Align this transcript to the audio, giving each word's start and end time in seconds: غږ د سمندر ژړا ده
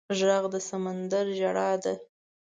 غږ 0.19 0.43
د 0.53 0.55
سمندر 0.69 1.25
ژړا 1.37 1.69
ده 1.83 1.93